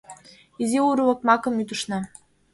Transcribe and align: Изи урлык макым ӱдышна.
Изи 0.61 0.79
урлык 0.89 1.19
макым 1.27 1.55
ӱдышна. 1.61 1.99